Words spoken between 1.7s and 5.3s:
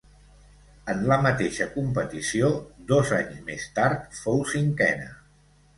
competició, dos anys més tard, fou cinquena.